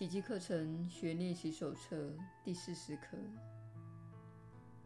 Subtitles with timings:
[0.00, 2.10] 奇迹课程学练习手册
[2.42, 3.18] 第四十课。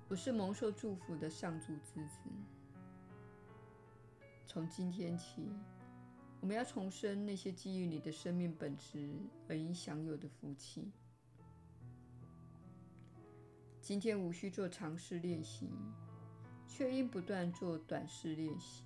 [0.09, 2.19] 我是蒙受祝福的上主之子。
[4.45, 5.49] 从今天起，
[6.41, 9.09] 我们要重生那些基于你的生命本质
[9.49, 10.91] 而应享有的福气。
[13.81, 15.71] 今天无需做长试练习，
[16.67, 18.83] 却应不断做短试练习。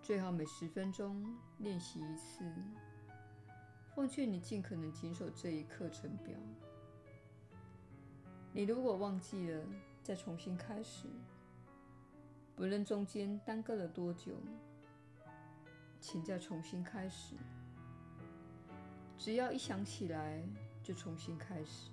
[0.00, 2.44] 最好每十分钟练习一次。
[3.94, 6.34] 奉劝你尽可能谨守这一课程表。
[8.52, 9.64] 你如果忘记了，
[10.02, 11.06] 再重新开始。
[12.56, 14.32] 不论中间耽搁了多久，
[16.00, 17.36] 请再重新开始。
[19.16, 20.42] 只要一想起来，
[20.82, 21.90] 就重新开始。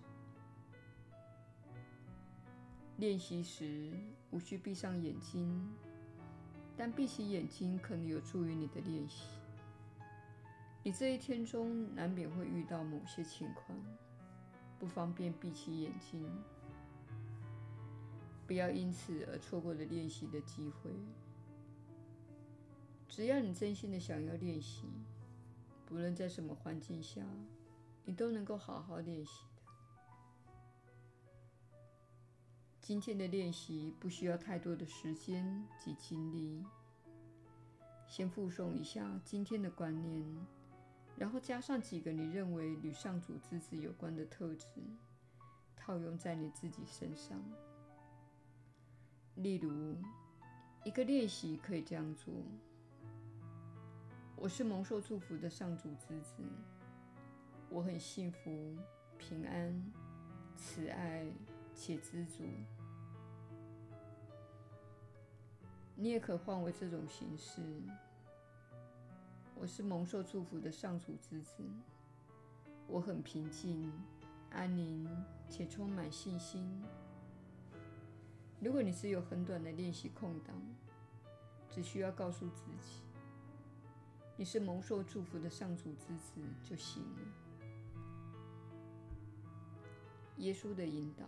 [2.98, 3.92] 练习时
[4.32, 5.72] 无需闭上眼睛，
[6.76, 9.41] 但闭起眼睛可能有助于你的练习。
[10.84, 13.78] 你这一天中难免会遇到某些情况，
[14.80, 16.28] 不方便闭起眼睛。
[18.48, 20.92] 不要因此而错过了练习的机会。
[23.08, 24.90] 只要你真心的想要练习，
[25.86, 27.22] 不论在什么环境下，
[28.04, 29.62] 你都能够好好练习的。
[32.82, 36.66] 今天的练习不需要太多的时间及精力。
[38.08, 40.26] 先复诵一下今天的观念，
[41.22, 44.66] 然后加上几个你认为与上主之子有关的特质，
[45.76, 47.40] 套用在你自己身上。
[49.36, 49.96] 例如，
[50.84, 52.34] 一个练习可以这样做：
[54.36, 56.42] 我是蒙受祝福的上主之子，
[57.70, 58.76] 我很幸福、
[59.20, 59.80] 平安、
[60.58, 61.32] 慈爱
[61.76, 62.44] 且知足。
[65.94, 67.62] 你也可换为这种形式：
[69.56, 71.64] 我是蒙受祝福的上主之子，
[72.88, 73.92] 我很平静、
[74.50, 75.08] 安宁
[75.48, 76.84] 且充满信心。
[78.60, 80.56] 如果你只有很短的练习空档，
[81.70, 83.02] 只需要告诉自己
[84.36, 87.20] 你是蒙受祝福的上主之子就行了。
[90.38, 91.26] 耶稣的引导，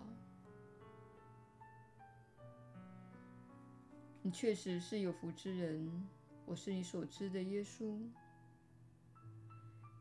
[4.23, 6.07] 你确实是有福之人。
[6.45, 7.97] 我是你所知的耶稣。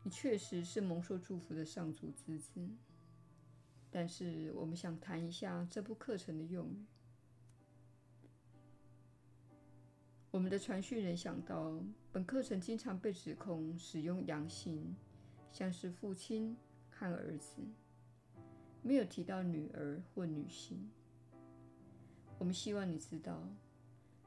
[0.04, 2.68] 你确实是蒙受祝福的上主之子。
[3.90, 6.86] 但是，我们想谈一下这部课程的用语。
[10.30, 11.78] 我们的传讯人想到，
[12.10, 14.96] 本课程经常被指控使用阳性，
[15.52, 16.56] 像是父亲
[16.90, 17.60] 和儿子，
[18.82, 20.90] 没有提到女儿或女性。
[22.38, 23.46] 我们希望你知道，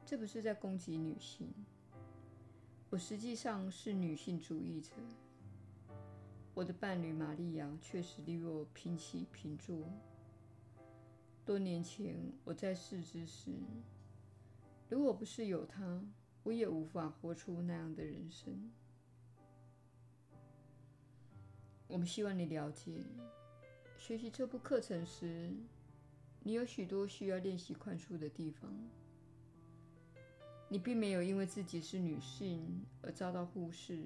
[0.04, 1.52] 这不是在攻击女性。
[2.88, 4.90] 我实际上是女性主义者。
[6.54, 9.76] 我的伴侣玛利亚确实与我平起平坐。
[11.44, 13.50] 多年前我在世之时。
[14.88, 16.00] 如果不是有他，
[16.44, 18.70] 我也无法活出那样的人生。
[21.88, 23.04] 我们希望你了解，
[23.98, 25.52] 学习这部课程时，
[26.40, 28.72] 你有许多需要练习宽恕的地方。
[30.68, 34.02] 你并没有因为自己是女性而遭到忽视，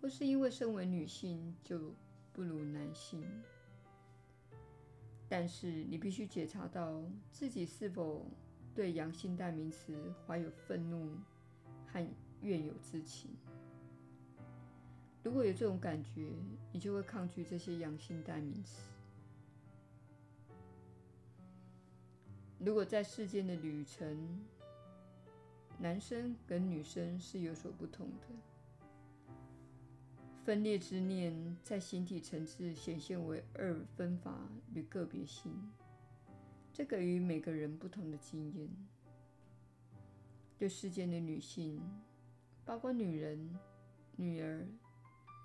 [0.00, 1.94] 或是因为身为女性就
[2.32, 3.24] 不如男性。
[5.28, 8.26] 但是你必须检查到自己是否。
[8.74, 9.94] 对阳性代名词
[10.26, 11.14] 怀有愤怒
[11.86, 12.08] 和
[12.40, 13.30] 怨尤之情。
[15.22, 16.32] 如果有这种感觉，
[16.72, 18.80] 你就会抗拒这些阳性代名词。
[22.58, 24.40] 如果在世间的旅程，
[25.82, 29.34] 男生跟女生是有所不同的，
[30.44, 35.52] 分裂之念在形体层次显现为二分法与个别性。
[36.72, 38.68] 这给予每个人不同的经验。
[40.56, 41.82] 对世间的女性，
[42.64, 43.58] 包括女人、
[44.14, 44.64] 女儿、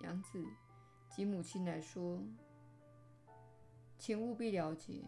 [0.04, 0.46] 养子
[1.10, 2.24] 及母亲来说，
[3.98, 5.02] 请务必了解，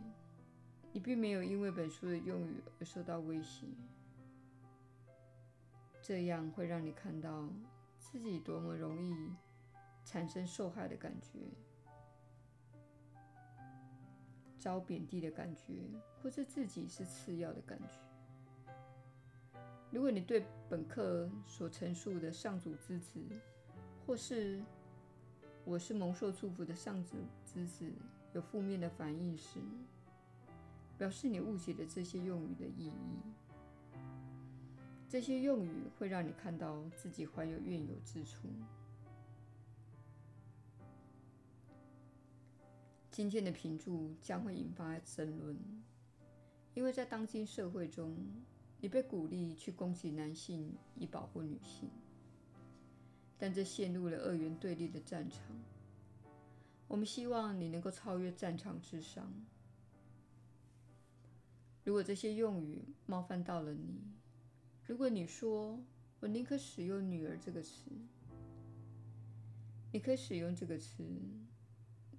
[0.91, 3.67] 你并没有因为本书的用语而受到威胁。
[6.09, 7.47] 这样会让你看到
[7.99, 9.13] 自己多么容易
[10.03, 11.37] 产生受害的感觉。
[14.57, 15.87] 遭贬低的感觉，
[16.19, 19.61] 或是自己是次要的感觉。
[19.91, 23.21] 如果你对本课所陈述的上主之子，
[24.07, 24.59] 或是
[25.63, 27.87] 我是蒙受祝福的上主之子，
[28.33, 29.59] 有负面的反应时，
[30.97, 33.21] 表示你误解了这些用语的意义。
[35.09, 38.47] 这些用语会让你看到自己怀有怨尤之处。
[43.09, 45.57] 今天的评注将会引发争论，
[46.75, 48.15] 因为在当今社会中，
[48.79, 51.89] 你被鼓励去攻击男性以保护女性，
[53.39, 55.41] 但这陷入了二元对立的战场。
[56.87, 59.33] 我们希望你能够超越战场之上。
[61.83, 63.99] 如果这些用语冒犯到了你，
[64.89, 65.79] 如果你说
[66.19, 67.91] “我宁可使用‘女儿’这个词”，
[69.93, 71.05] 你可以使用这个词。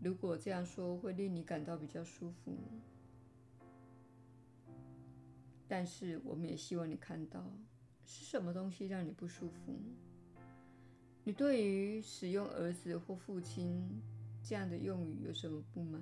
[0.01, 2.57] 如果这样说会令你感到比较舒服，
[5.67, 7.45] 但是我们也希望你看到
[8.07, 9.77] 是什么东西让你不舒服。
[11.25, 14.01] 你对于使用“儿子”或“父亲”
[14.47, 16.01] 这样的用语有什么不满？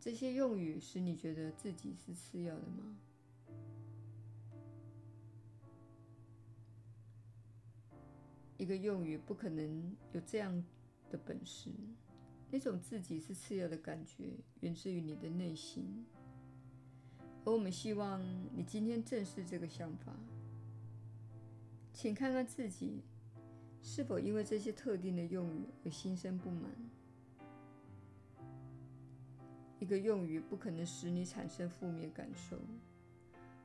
[0.00, 2.96] 这些用语使你觉得自己是次要的吗？
[8.62, 10.64] 一个用语不可能有这样
[11.10, 11.68] 的本事。
[12.48, 16.06] 那种自己是次要的感觉源自于你的内心，
[17.44, 18.22] 而我们希望
[18.54, 20.14] 你今天正视这个想法。
[21.92, 23.02] 请看看自己
[23.82, 26.70] 是否因为这些特定的用语而心生不满。
[29.80, 32.60] 一个用语不可能使你产生负面感受，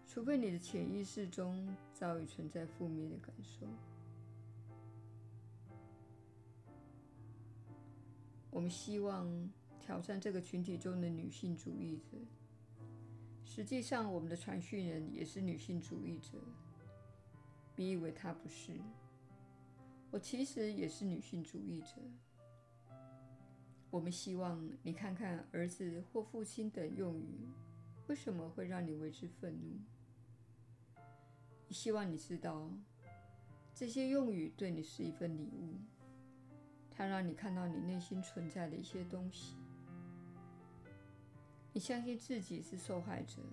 [0.08, 3.68] 除非你的潜意识中早已存在负面的感受。
[8.50, 9.50] 我们希望
[9.80, 12.18] 挑战这个群体中的女性主义者。
[13.46, 16.38] 实际上，我们的传讯人也是女性主义者。
[17.76, 18.74] 别以为她不是，
[20.12, 21.96] 我其实也是女性主义者。
[23.90, 27.48] 我们希望你看看“儿子”或“父亲”等用语，
[28.08, 29.80] 为什么会让你为之愤怒？
[31.70, 32.70] 希望你知道，
[33.74, 35.76] 这些用语对你是一份礼物，
[36.98, 39.56] 它让你看到你内心存在的一些东西。
[41.72, 43.44] 你相信自己是受害者，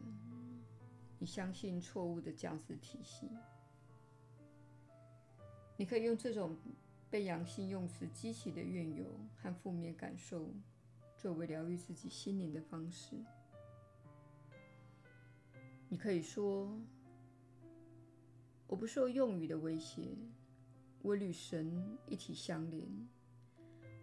[1.18, 3.28] 你相信错误的价值体系。
[5.76, 6.56] 你可以用这种。
[7.10, 9.04] 被阳性用词激起的怨尤
[9.36, 10.52] 和负面感受，
[11.16, 13.14] 作为疗愈自己心灵的方式。
[15.88, 16.76] 你可以说
[18.66, 20.18] ：“我不受用语的威胁，
[21.02, 22.84] 我与神一体相连，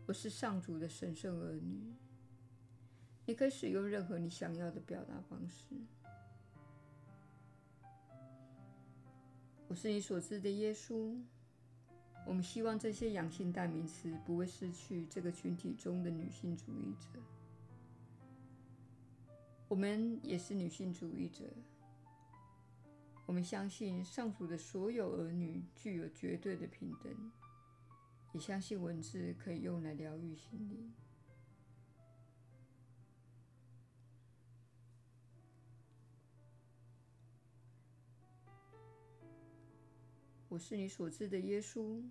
[0.06, 1.94] 我是上主的神圣儿女。”
[3.25, 5.63] 你可以使用任何你想要的表达方式。
[9.68, 11.18] 我是你所知的耶稣。
[12.25, 17.19] 我们希望这些阳性代名词不会失去这个群体中的女性主义者。
[19.68, 21.45] 我们也是女性主义者。
[23.25, 27.31] 我们相信上主的所有儿女具有绝对的平等，
[28.33, 30.94] 也相信文字可以用来疗愈心灵。
[40.48, 42.04] 我是你所知的耶稣。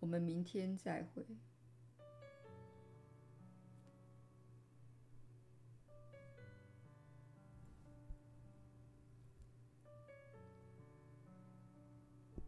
[0.00, 1.24] 我们明天再会。